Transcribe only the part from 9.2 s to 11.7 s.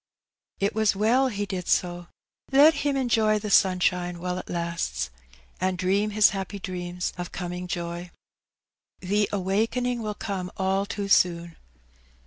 awaking will come all too soon.